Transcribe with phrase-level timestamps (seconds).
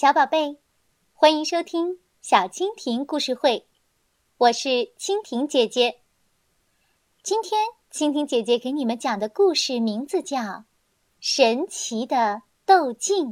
[0.00, 0.60] 小宝贝，
[1.12, 3.66] 欢迎收听小蜻蜓故事会，
[4.36, 6.02] 我是蜻蜓姐姐。
[7.20, 10.38] 今天蜻蜓姐姐给你们讲的故事名字叫
[11.18, 13.30] 《神奇的斗镜》。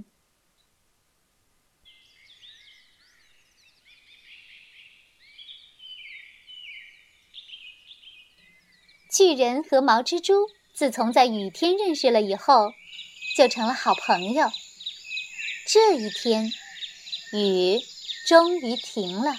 [9.17, 12.73] 巨人和毛蜘蛛自从在雨天认识了以后，
[13.37, 14.49] 就成了好朋友。
[15.69, 16.53] 这一天，
[17.33, 17.81] 雨
[18.25, 19.33] 终于停了，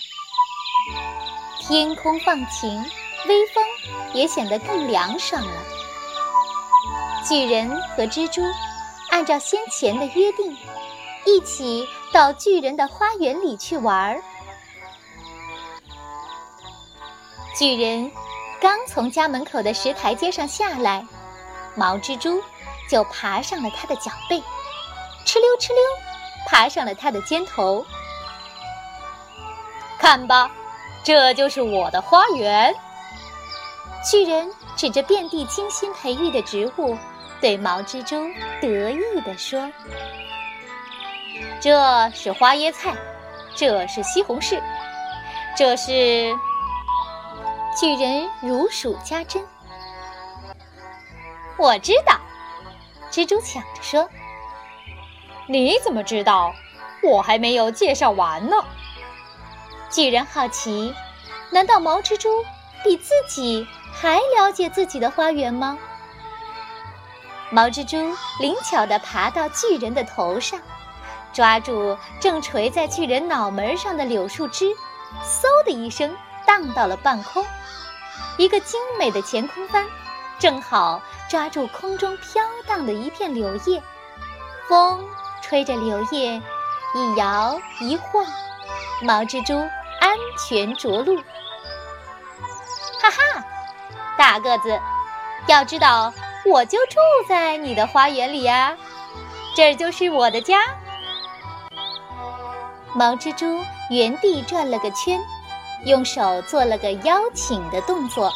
[1.61, 2.83] 天空放晴，
[3.27, 3.63] 微风
[4.13, 5.63] 也显得更凉爽了。
[7.25, 8.41] 巨人和蜘蛛
[9.09, 10.53] 按照先前的约定，
[11.25, 14.21] 一起到巨人的花园里去玩儿。
[17.57, 18.11] 巨人
[18.59, 21.07] 刚从家门口的石台阶上下来，
[21.73, 22.43] 毛蜘蛛
[22.89, 24.43] 就爬上了他的脚背，
[25.25, 26.16] 哧溜哧溜。
[26.47, 27.85] 爬上了他的肩头，
[29.99, 30.49] 看吧，
[31.03, 32.73] 这就是我的花园。
[34.09, 36.97] 巨人指着遍地精心培育的植物，
[37.41, 38.15] 对毛蜘蛛
[38.61, 39.69] 得意地说
[41.59, 42.95] ：“这是花椰菜，
[43.53, 44.61] 这是西红柿，
[45.55, 46.33] 这是……”
[47.77, 49.45] 巨人如数家珍。
[51.57, 52.17] 我知道，
[53.11, 54.09] 蜘蛛抢着说。
[55.47, 56.53] 你怎么知道？
[57.03, 58.57] 我还没有介绍完呢。
[59.89, 60.93] 巨人好奇，
[61.51, 62.43] 难道毛蜘蛛
[62.83, 65.77] 比自己还了解自己的花园吗？
[67.49, 67.97] 毛蜘蛛
[68.41, 70.59] 灵巧地爬到巨人的头上，
[71.31, 74.65] 抓住正垂在巨人脑门上的柳树枝，
[75.23, 76.13] 嗖的一声
[76.45, 77.45] 荡到了半空，
[78.37, 79.85] 一个精美的前空翻，
[80.39, 83.81] 正好抓住空中飘荡的一片柳叶，
[84.67, 85.07] 风。
[85.47, 86.41] 吹着柳叶，
[86.93, 88.25] 一摇一晃，
[89.01, 89.57] 毛蜘蛛
[90.01, 91.15] 安全着陆。
[92.99, 93.45] 哈哈，
[94.17, 94.77] 大个子，
[95.47, 96.13] 要知道，
[96.45, 96.97] 我就住
[97.29, 98.75] 在你的花园里呀，
[99.55, 100.59] 这就是我的家。
[102.93, 105.17] 毛蜘蛛原地转了个圈，
[105.85, 108.29] 用手做了个邀请的动作。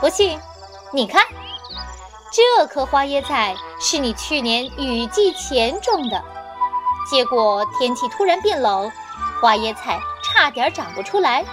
[0.00, 0.36] 不信，
[0.92, 1.24] 你看。
[2.32, 6.22] 这棵花椰菜是你去年雨季前种的，
[7.10, 8.92] 结果天气突然变冷，
[9.40, 11.44] 花椰菜差点长不出来。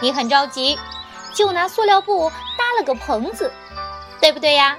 [0.00, 0.78] 你很着急，
[1.34, 3.52] 就拿塑料布搭了个棚子，
[4.20, 4.76] 对不对呀？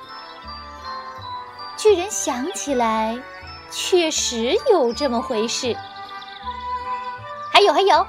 [1.75, 3.21] 巨人想起来，
[3.69, 5.75] 确实有这么回事。
[7.51, 8.07] 还有还有，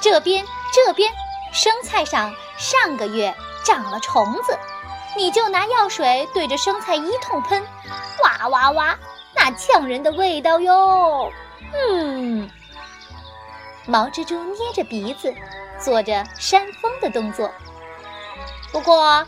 [0.00, 0.44] 这边
[0.74, 1.12] 这边，
[1.52, 3.32] 生菜上上个月
[3.64, 4.58] 长了虫子。
[5.16, 7.62] 你就拿药水对着生菜一通喷，
[8.22, 8.98] 哇哇哇，
[9.34, 11.30] 那呛人的味道哟！
[11.72, 12.48] 嗯，
[13.86, 15.34] 毛蜘蛛捏着鼻子，
[15.78, 17.50] 做着扇风的动作。
[18.72, 19.26] 不过，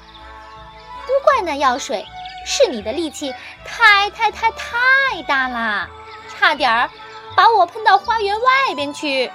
[1.06, 2.06] 不怪那药水，
[2.46, 5.88] 是你的力气太太太太大啦，
[6.28, 6.88] 差点儿
[7.36, 9.30] 把我喷到花园外边去。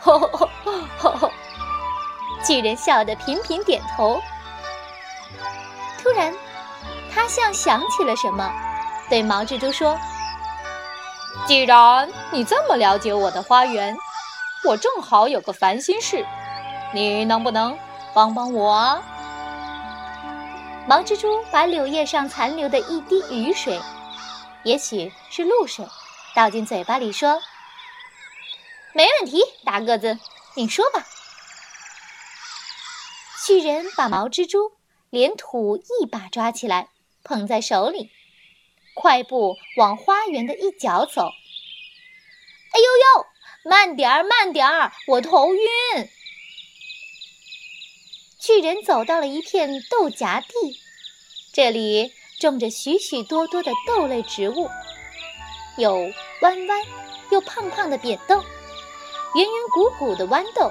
[0.00, 0.48] 吼吼吼
[0.98, 1.32] 吼吼！
[2.44, 4.20] 巨人笑得频频点头。
[6.12, 6.30] 突然，
[7.10, 8.52] 他像想起了什么，
[9.08, 9.98] 对毛蜘蛛说
[11.48, 13.96] ：“既然你这么了解我的花园，
[14.68, 16.26] 我正好有个烦心事，
[16.92, 17.78] 你能不能
[18.12, 19.02] 帮帮我？”
[20.86, 23.80] 毛蜘蛛把柳叶上残留的一滴雨水，
[24.64, 25.88] 也许是露水，
[26.34, 27.40] 倒进嘴巴里说
[28.92, 30.18] ：“没问题，大个子，
[30.56, 31.02] 你说吧。”
[33.46, 34.72] 巨人把毛蜘蛛。
[35.12, 36.88] 连土一把抓起来，
[37.22, 38.10] 捧在手里，
[38.94, 41.26] 快步往花园的一角走。
[42.70, 42.86] 哎呦
[43.20, 43.26] 呦，
[43.62, 45.60] 慢点儿，慢点儿，我头晕。
[48.40, 50.80] 巨人走到了一片豆荚地，
[51.52, 54.70] 这里种着许许多多的豆类植物，
[55.76, 56.10] 有
[56.40, 56.82] 弯弯
[57.30, 58.36] 又胖胖的扁豆，
[59.34, 60.70] 圆圆鼓鼓的豌豆，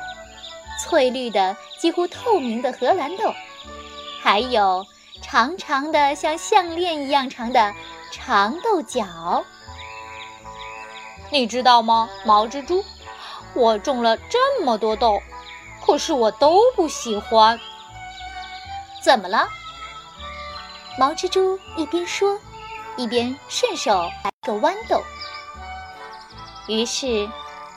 [0.83, 3.31] 翠绿的几乎透明的荷兰豆。
[4.23, 4.85] 还有
[5.19, 7.73] 长长的像项链一样长的
[8.11, 9.43] 长豆角，
[11.31, 12.83] 你知道吗，毛蜘蛛？
[13.55, 15.19] 我种了这么多豆，
[15.83, 17.59] 可是我都不喜欢。
[19.01, 19.47] 怎么了？
[20.99, 22.39] 毛蜘蛛一边说，
[22.97, 25.01] 一边顺手来个豌豆。
[26.67, 27.27] 于是，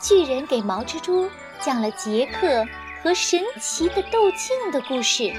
[0.01, 2.67] 巨人给毛蜘蛛讲了杰克
[3.03, 5.35] 和神奇的豆茎的故事。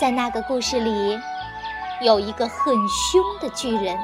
[0.00, 1.20] 在那个故事里，
[2.00, 3.98] 有一个很凶的巨人，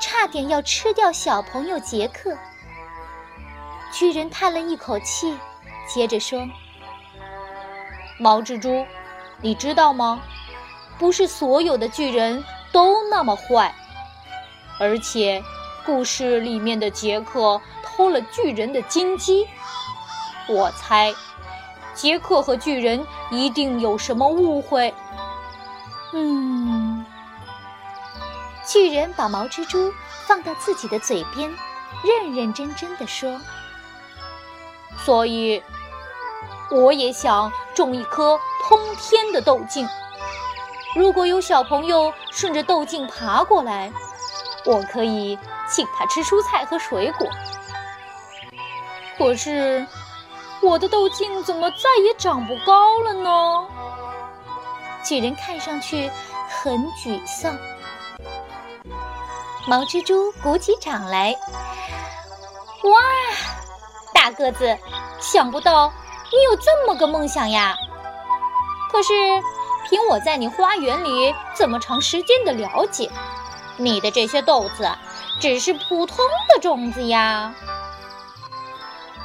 [0.00, 2.36] 差点要吃掉小朋友杰克。
[3.92, 5.38] 巨人叹了一口气，
[5.86, 6.44] 接着说
[8.18, 8.84] ：“毛蜘蛛，
[9.40, 10.20] 你知道吗？
[10.98, 12.42] 不是所有的巨人
[12.72, 13.72] 都那么坏，
[14.80, 15.40] 而且
[15.86, 19.46] 故事里面的杰克偷了巨人的金鸡。
[20.48, 21.14] 我猜，
[21.94, 24.92] 杰克和巨人一定有什么误会。”
[26.12, 27.04] 嗯。
[28.64, 29.92] 巨人把毛蜘蛛
[30.26, 31.52] 放到自己的嘴边，
[32.04, 33.40] 认认真真的说
[35.04, 35.62] ：“所以，
[36.70, 38.38] 我也想种一颗
[38.68, 39.86] 通天的豆茎。
[40.94, 43.92] 如果有小朋友顺着豆茎爬过来，
[44.64, 45.36] 我可以
[45.68, 47.26] 请他吃蔬菜和水果。
[49.18, 49.84] 可是，
[50.62, 53.66] 我的豆茎怎么再也长不高了呢？”
[55.02, 56.10] 巨人看上去
[56.48, 57.56] 很沮丧。
[59.66, 61.34] 毛蜘蛛鼓起掌来，
[62.84, 63.00] 哇，
[64.12, 64.76] 大个子，
[65.20, 65.92] 想不到
[66.32, 67.76] 你有这么个梦想呀！
[68.90, 69.12] 可是，
[69.88, 73.10] 凭我在你花园里这么长时间的了解，
[73.76, 74.90] 你的这些豆子
[75.40, 76.18] 只是普通
[76.52, 77.54] 的种子呀。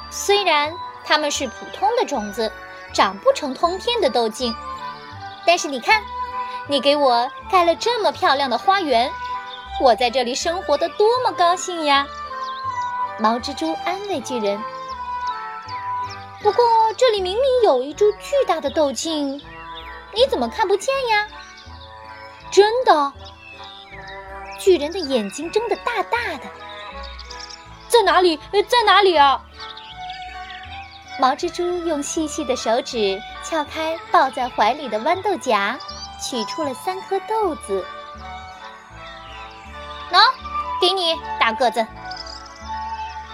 [0.10, 0.72] 虽然
[1.04, 2.52] 它们是普通的种子，
[2.94, 4.56] 长不成通天的豆茎，
[5.48, 6.04] 但是你看，
[6.68, 9.10] 你给我盖了这么漂亮的花园。
[9.82, 12.06] 我在这里生活的多么高兴呀！
[13.18, 14.62] 毛蜘蛛安慰巨人。
[16.42, 16.66] 不过
[16.98, 19.42] 这里明明有一株巨大的豆茎，
[20.14, 21.28] 你怎么看不见呀？
[22.52, 23.14] 真的？
[24.60, 26.44] 巨人的眼睛睁得大大的。
[27.88, 28.38] 在哪里？
[28.52, 29.42] 在哪里啊？
[31.20, 35.78] 毛蜘蛛用细细的手指撬开抱在怀里的豌豆荚，
[36.22, 37.84] 取出了三颗豆子。
[40.12, 40.20] 喏，
[40.80, 41.86] 给你大个子。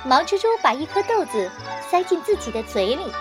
[0.05, 1.51] 毛蜘蛛把一颗豆子
[1.89, 3.11] 塞进自己的嘴里，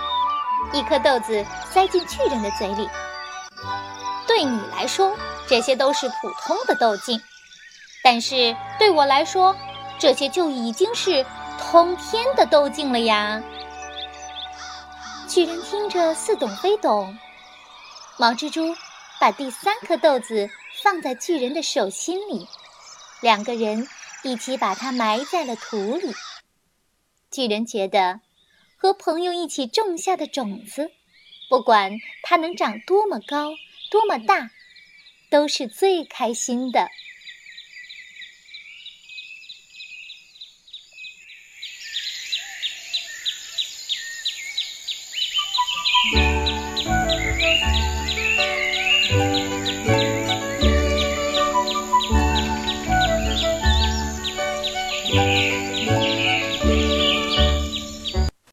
[0.72, 2.88] 一颗豆子塞进巨人的嘴里。
[4.28, 5.16] 对你来说，
[5.48, 7.20] 这些都是普通的豆茎，
[8.02, 9.56] 但是对我来说，
[9.98, 11.26] 这些就已经是
[11.58, 13.42] 通天的豆茎了呀。
[15.34, 17.16] 巨人听着似懂非懂。
[18.18, 18.76] 毛蜘蛛
[19.18, 20.50] 把第三颗豆子
[20.82, 22.46] 放在巨人的手心里。
[23.22, 23.88] 两个人
[24.24, 26.12] 一起把它埋在了土里。
[27.30, 28.20] 巨人觉得，
[28.76, 30.90] 和朋友一起种下的种子，
[31.48, 31.92] 不管
[32.22, 33.52] 它能长多么高、
[33.90, 34.50] 多么大，
[35.30, 36.90] 都是最开心的。